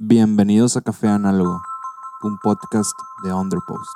[0.00, 1.60] Bienvenidos a Café Análogo,
[2.22, 2.92] un podcast
[3.24, 3.90] de Underpost.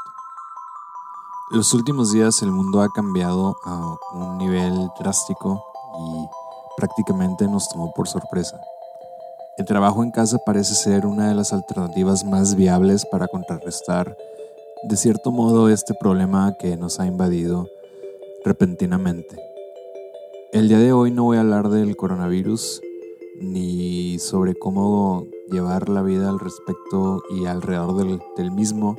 [1.53, 5.65] Los últimos días el mundo ha cambiado a un nivel drástico
[5.97, 6.27] y
[6.77, 8.61] prácticamente nos tomó por sorpresa.
[9.59, 14.17] El trabajo en casa parece ser una de las alternativas más viables para contrarrestar
[14.83, 17.69] de cierto modo este problema que nos ha invadido
[18.45, 19.37] repentinamente.
[20.53, 22.81] El día de hoy no voy a hablar del coronavirus
[23.43, 28.97] ni sobre cómo llevar la vida al respecto y alrededor del, mismo,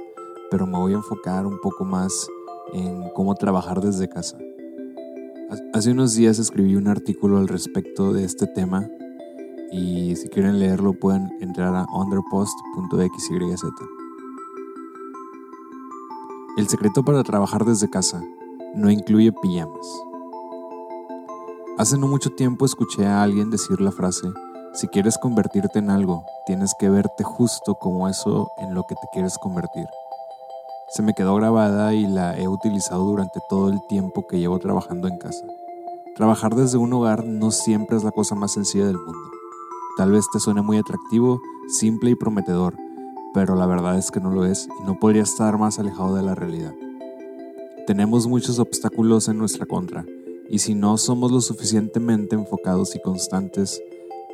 [0.52, 2.28] pero me voy a enfocar un poco más
[2.74, 4.38] en cómo trabajar desde casa.
[5.74, 8.90] Hace unos días escribí un artículo al respecto de este tema
[9.72, 13.64] y si quieren leerlo pueden entrar a underpost.xyz.
[16.58, 18.22] El secreto para trabajar desde casa
[18.76, 19.88] no incluye pijamas.
[21.76, 24.28] Hace no mucho tiempo escuché a alguien decir la frase,
[24.74, 29.08] si quieres convertirte en algo, tienes que verte justo como eso en lo que te
[29.12, 29.88] quieres convertir.
[30.90, 35.08] Se me quedó grabada y la he utilizado durante todo el tiempo que llevo trabajando
[35.08, 35.48] en casa.
[36.16, 39.32] Trabajar desde un hogar no siempre es la cosa más sencilla del mundo.
[39.98, 42.76] Tal vez te suene muy atractivo, simple y prometedor,
[43.34, 46.22] pero la verdad es que no lo es y no podría estar más alejado de
[46.22, 46.76] la realidad.
[47.88, 50.06] Tenemos muchos obstáculos en nuestra contra
[50.54, 53.82] y si no somos lo suficientemente enfocados y constantes,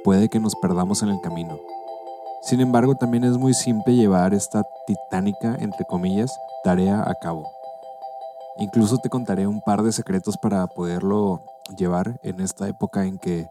[0.04, 1.58] puede que nos perdamos en el camino.
[2.42, 7.50] Sin embargo, también es muy simple llevar esta titánica, entre comillas, tarea a cabo.
[8.58, 11.42] Incluso te contaré un par de secretos para poderlo
[11.78, 13.48] llevar en esta época en que,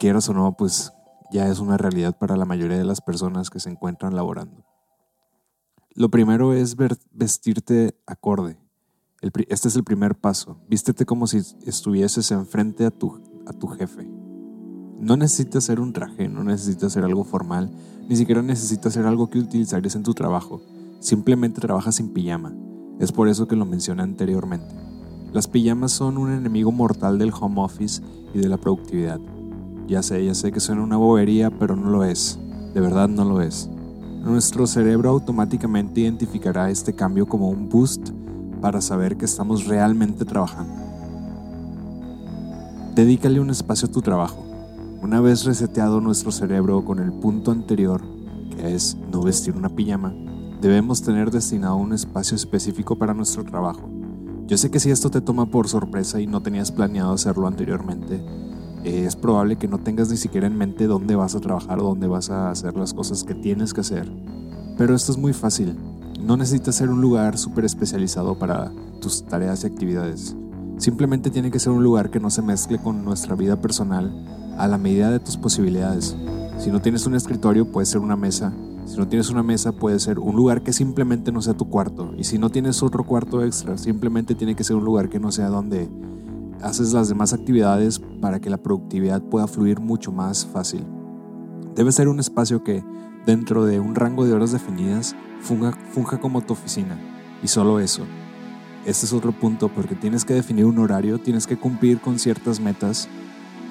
[0.00, 0.92] quieras o no, pues
[1.30, 4.64] ya es una realidad para la mayoría de las personas que se encuentran laborando.
[5.94, 6.74] Lo primero es
[7.12, 8.63] vestirte acorde
[9.48, 10.58] este es el primer paso.
[10.68, 14.08] Vístete como si estuvieses enfrente a tu, a tu jefe.
[15.00, 17.70] No necesitas ser un traje, no necesitas ser algo formal,
[18.08, 20.60] ni siquiera necesitas ser algo que utilizarías en tu trabajo.
[21.00, 22.54] Simplemente trabajas sin pijama.
[23.00, 24.74] Es por eso que lo mencioné anteriormente.
[25.32, 28.02] Las pijamas son un enemigo mortal del home office
[28.34, 29.20] y de la productividad.
[29.88, 32.38] Ya sé, ya sé que suena una bobería, pero no lo es.
[32.72, 33.68] De verdad no lo es.
[34.22, 38.10] Nuestro cerebro automáticamente identificará este cambio como un boost
[38.64, 40.72] para saber que estamos realmente trabajando.
[42.94, 44.42] Dedícale un espacio a tu trabajo.
[45.02, 48.00] Una vez reseteado nuestro cerebro con el punto anterior,
[48.56, 50.14] que es no vestir una pijama,
[50.62, 53.86] debemos tener destinado un espacio específico para nuestro trabajo.
[54.46, 58.24] Yo sé que si esto te toma por sorpresa y no tenías planeado hacerlo anteriormente,
[58.82, 62.06] es probable que no tengas ni siquiera en mente dónde vas a trabajar o dónde
[62.06, 64.10] vas a hacer las cosas que tienes que hacer.
[64.78, 65.76] Pero esto es muy fácil.
[66.24, 70.34] No necesitas ser un lugar súper especializado para tus tareas y actividades.
[70.78, 74.10] Simplemente tiene que ser un lugar que no se mezcle con nuestra vida personal
[74.56, 76.16] a la medida de tus posibilidades.
[76.56, 78.54] Si no tienes un escritorio, puede ser una mesa.
[78.86, 82.14] Si no tienes una mesa, puede ser un lugar que simplemente no sea tu cuarto.
[82.16, 85.30] Y si no tienes otro cuarto extra, simplemente tiene que ser un lugar que no
[85.30, 85.90] sea donde
[86.62, 90.86] haces las demás actividades para que la productividad pueda fluir mucho más fácil.
[91.74, 92.82] Debe ser un espacio que,
[93.26, 96.98] dentro de un rango de horas definidas, funja, como tu oficina.
[97.42, 98.04] Y solo eso.
[98.84, 102.60] Este es otro punto porque tienes que definir un horario, tienes que cumplir con ciertas
[102.60, 103.08] metas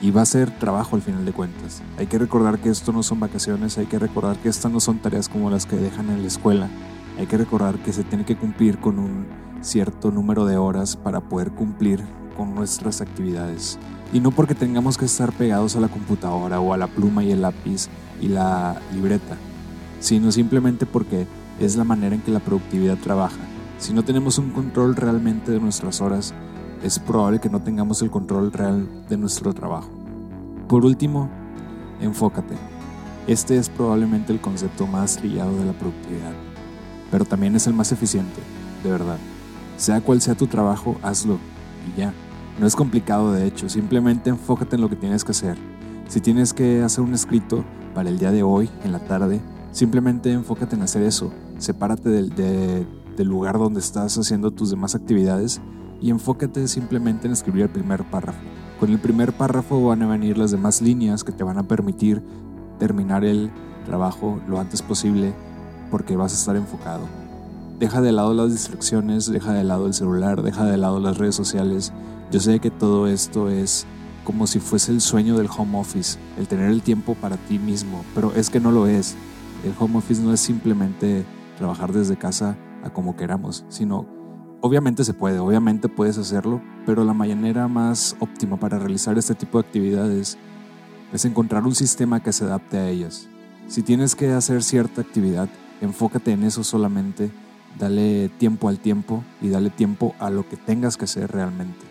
[0.01, 1.81] y va a ser trabajo al final de cuentas.
[1.97, 5.00] Hay que recordar que esto no son vacaciones, hay que recordar que estas no son
[5.00, 6.69] tareas como las que dejan en la escuela.
[7.17, 9.28] Hay que recordar que se tiene que cumplir con un
[9.61, 12.03] cierto número de horas para poder cumplir
[12.35, 13.78] con nuestras actividades.
[14.11, 17.31] Y no porque tengamos que estar pegados a la computadora o a la pluma y
[17.31, 17.88] el lápiz
[18.19, 19.38] y la libreta,
[20.00, 21.28] sino simplemente porque
[21.59, 23.40] es la manera en que la productividad trabaja.
[23.78, 26.34] Si no tenemos un control realmente de nuestras horas,
[26.84, 29.90] es probable que no tengamos el control real de nuestro trabajo.
[30.68, 31.30] Por último,
[32.02, 32.56] enfócate.
[33.28, 36.34] Este es probablemente el concepto más trillado de la productividad,
[37.09, 38.41] pero también es el más eficiente,
[38.84, 39.18] de verdad.
[39.78, 41.38] Sea cual sea tu trabajo, hazlo
[41.88, 42.14] y ya.
[42.59, 45.58] No es complicado de hecho, simplemente enfócate en lo que tienes que hacer.
[46.09, 47.64] Si tienes que hacer un escrito
[47.96, 49.41] para el día de hoy, en la tarde,
[49.73, 51.34] simplemente enfócate en hacer eso
[51.64, 52.87] sepárate del,
[53.17, 55.61] lugar donde estás haciendo tus demás actividades
[56.02, 58.40] y enfócate simplemente en escribir el primer párrafo.
[58.79, 62.22] Con el primer párrafo van a venir las demás líneas que te van a permitir
[62.79, 63.49] terminar el
[63.85, 65.34] trabajo lo antes posible
[65.90, 67.05] porque vas a estar enfocado.
[67.79, 71.35] Deja de lado las distracciones, deja de lado el celular, deja de lado las redes
[71.35, 71.93] sociales.
[72.31, 73.85] Yo sé que todo esto es
[74.26, 78.03] como si fuese el sueño del home office, el tener el tiempo para ti mismo,
[78.16, 79.16] pero es que no lo es.
[79.64, 81.26] El home office no es simplemente
[81.58, 84.06] trabajar desde casa a como queramos, sino
[84.60, 89.62] obviamente se puede, obviamente puedes hacerlo, pero la manera más óptima para realizar este tipo
[89.62, 90.38] de actividades
[91.14, 93.28] es encontrar un sistema que se adapte a ellas.
[93.68, 95.48] Si tienes que hacer cierta actividad,
[95.80, 97.32] enfócate en eso solamente,
[97.80, 101.86] dale tiempo al tiempo y dale tiempo a lo que tengas que hacer realmente.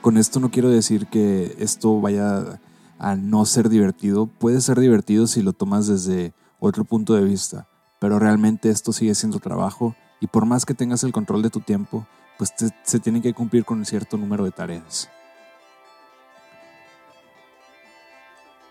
[0.00, 2.58] Con esto no quiero decir que esto vaya
[2.98, 7.68] a no ser divertido, puede ser divertido si lo tomas desde otro punto de vista,
[8.00, 11.60] pero realmente esto sigue siendo trabajo y por más que tengas el control de tu
[11.60, 12.06] tiempo,
[12.38, 12.52] pues
[12.82, 15.10] se tiene que cumplir con un cierto número de tareas.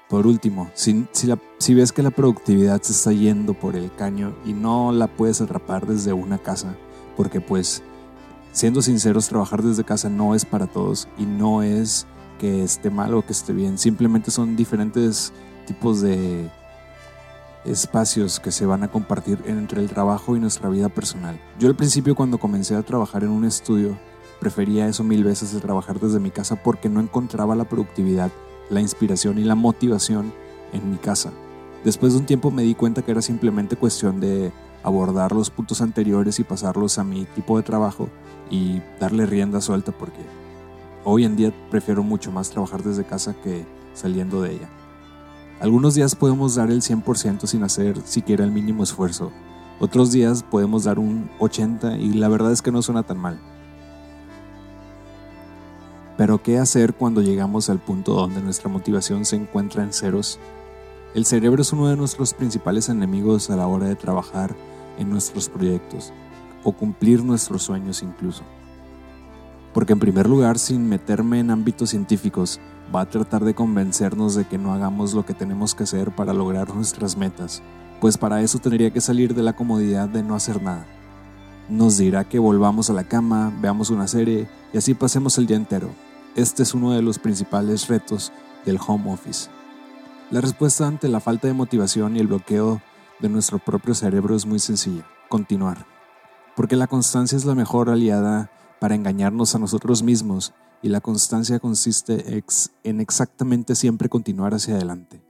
[0.10, 1.08] Por último, si,
[1.58, 5.42] si, ves que la productividad se está yendo por el caño y no la puedes
[5.42, 6.76] atrapar desde una casa,
[7.18, 7.82] porque pues,
[8.52, 12.06] siendo sinceros, trabajar desde casa no es para todos y no es
[12.40, 15.34] que esté mal o que esté bien, simplemente son diferentes
[15.66, 16.50] tipos de
[17.66, 21.40] espacios que se van a compartir entre el trabajo y nuestra vida personal.
[21.60, 23.98] Yo al principio cuando comencé a trabajar en un estudio,
[24.40, 28.32] prefería eso mil veces de trabajar desde mi casa porque no encontraba la productividad
[28.70, 30.34] la inspiración y la motivación
[30.74, 31.32] en mi casa.
[31.84, 34.52] Después de un tiempo me di cuenta que era simplemente cuestión de
[34.84, 38.10] abordar los puntos anteriores y pasarlos a mi tipo de trabajo
[38.50, 40.22] y darle rienda suelta porque
[41.06, 44.70] hoy en día prefiero mucho más trabajar desde casa que saliendo de ella.
[45.62, 49.32] Algunos días podemos dar el 100% sin hacer siquiera el mínimo esfuerzo.
[49.80, 53.40] Otros días podemos dar un 80% y la verdad es que no suena tan mal.
[56.18, 60.40] Pero ¿qué hacer cuando llegamos al punto donde nuestra motivación se encuentra en ceros?
[61.14, 64.56] El cerebro es uno de nuestros principales enemigos a la hora de trabajar
[64.98, 66.12] en nuestros proyectos
[66.64, 68.44] o cumplir nuestros sueños incluso.
[69.76, 72.62] Porque en primer lugar, sin meterme en ámbitos científicos,
[72.96, 76.34] va a tratar de convencernos de que no hagamos lo que tenemos que hacer para
[76.34, 77.62] lograr nuestras metas,
[78.00, 80.86] pues para eso tendría que salir de la comodidad de no hacer nada.
[81.68, 85.58] Nos dirá que volvamos a la cama, veamos una serie y así pasemos el día
[85.58, 85.90] entero,
[86.38, 88.32] este es uno de los principales retos
[88.66, 89.50] del home office.
[90.32, 92.82] La respuesta ante la falta de motivación y el bloqueo
[93.20, 95.86] de nuestro propio cerebro es muy sencilla, continuar.
[96.56, 98.50] Porque la constancia es la mejor aliada
[98.80, 102.44] para engañarnos a nosotros mismos y la constancia consiste
[102.84, 105.24] en exactamente siempre continuar hacia adelante.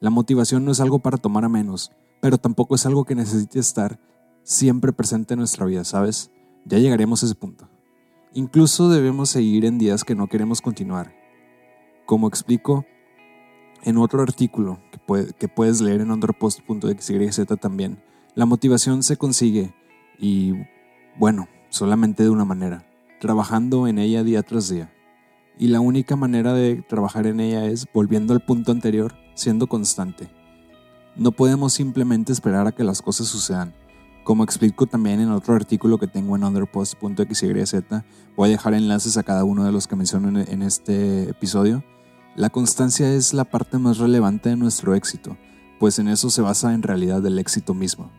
[0.00, 3.58] La motivación no es algo para tomar a menos, pero tampoco es algo que necesite
[3.58, 3.98] estar
[4.42, 6.30] siempre presente en nuestra vida, ¿sabes?
[6.64, 7.68] Ya llegaremos a ese punto.
[8.34, 11.14] Incluso debemos seguir en días que no queremos continuar.
[12.04, 12.84] Como explico
[13.82, 14.78] en otro artículo
[15.38, 18.02] que, puedes leer en underpost.xyz también,
[18.34, 19.74] la motivación se consigue
[20.18, 20.52] y,
[21.16, 22.86] bueno, solamente de una manera,
[23.20, 24.92] trabajando en ella día tras día.
[25.58, 30.28] Y la única manera de trabajar en ella es volviendo al punto anterior, siendo constante.
[31.16, 33.74] No podemos simplemente esperar a que las cosas sucedan
[34.26, 37.74] como explico también en otro artículo que tengo en underpost.xyz,
[38.36, 41.84] voy a dejar enlaces a cada uno de los que menciono en este episodio.
[42.34, 45.36] La constancia es la parte más relevante de nuestro éxito,
[45.78, 48.10] pues en eso se basa en realidad el éxito mismo.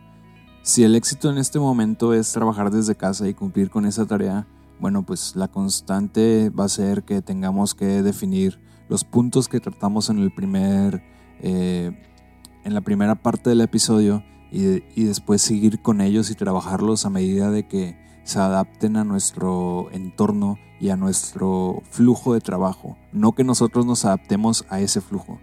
[0.62, 4.46] Si el éxito en este momento es trabajar desde casa y cumplir con esa tarea,
[4.80, 10.08] bueno, pues la constante va a ser que tengamos que definir los puntos que tratamos
[10.10, 11.02] en el primer,
[11.40, 11.92] eh,
[12.64, 17.50] en la primera parte del episodio y, después seguir con ellos y trabajarlos a medida
[17.50, 23.44] de que se adapten a nuestro entorno y a nuestro flujo de trabajo, no que
[23.44, 25.40] nosotros nos adaptemos a ese flujo.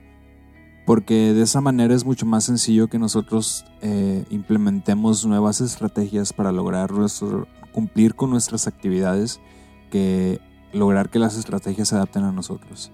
[0.85, 6.51] Porque de esa manera es mucho más sencillo que nosotros eh, implementemos nuevas estrategias para
[6.51, 6.91] lograr
[7.71, 9.39] cumplir con nuestras actividades
[9.89, 10.39] que
[10.73, 12.91] lograr que las estrategias se adapten a nosotros.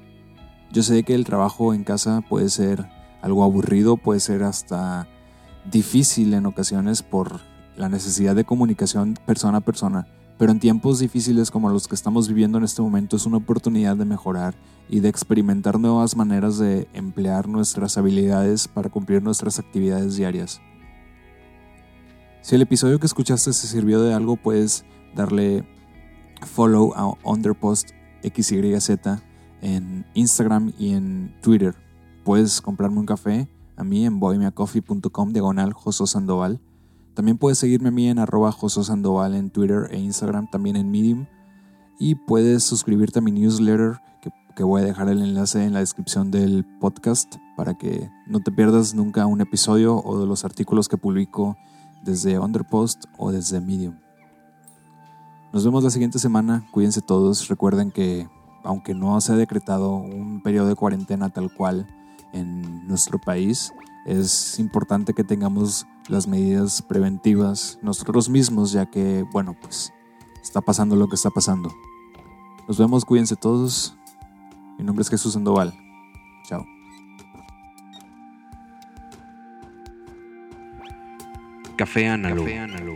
[0.71, 2.87] Yo sé que el trabajo en casa puede ser
[3.21, 5.07] algo aburrido, puede ser hasta
[5.69, 7.41] difícil en ocasiones por
[7.75, 10.07] la necesidad de comunicación persona a persona,
[10.41, 13.95] pero en tiempos difíciles como los que estamos viviendo en este momento es una oportunidad
[13.95, 14.55] de mejorar
[14.89, 20.59] y de experimentar nuevas maneras de emplear nuestras habilidades para cumplir nuestras actividades diarias.
[22.41, 24.83] Si el episodio que escuchaste se sirvió de algo, puedes
[25.13, 25.63] darle
[26.41, 27.91] follow a Underpost
[28.23, 28.97] XYZ
[29.61, 31.75] en Instagram y en Twitter.
[32.25, 36.59] Puedes comprarme un café a mí en bohemiacoffee.com diagonal Joso Sandoval.
[37.13, 40.89] También puedes seguirme a mí en arroba Joso Sandoval en Twitter e Instagram, también en
[40.89, 41.25] Medium.
[41.99, 45.79] Y puedes suscribirte a mi newsletter, que, que voy a dejar el enlace en la
[45.79, 50.87] descripción del podcast para que no te pierdas nunca un episodio o de los artículos
[50.87, 51.57] que publico
[52.03, 53.95] desde Underpost o desde Medium.
[55.53, 58.29] Nos vemos la siguiente semana, cuídense todos, recuerden que
[58.63, 61.87] aunque no se ha decretado un periodo de cuarentena tal cual,
[62.33, 63.73] en nuestro país,
[64.05, 69.93] es importante que tengamos las medidas preventivas nosotros mismos, ya que, bueno, pues
[70.43, 71.73] está pasando lo que está pasando.
[72.67, 73.95] Nos vemos, cuídense todos.
[74.77, 75.73] Mi nombre es Jesús Sandoval.
[76.47, 76.65] Chao.
[81.77, 82.47] Café Análogo,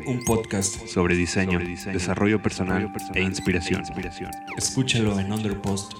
[0.06, 1.58] un podcast sobre diseño,
[1.92, 3.80] desarrollo, personal personal, e, inspiración.
[3.80, 4.32] E inspiración.
[4.58, 5.96] Escúchalo en underpost.xyz.